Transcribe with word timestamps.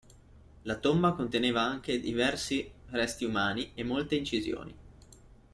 La 0.63 0.77
tomba 0.79 1.13
conteneva 1.13 1.61
anche 1.61 1.99
diversi 1.99 2.67
resti 2.89 3.23
umani 3.23 3.69
e 3.75 3.83
molte 3.83 4.15
incisioni. 4.15 4.75